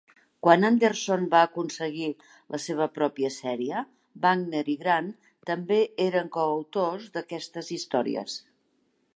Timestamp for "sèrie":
3.37-3.83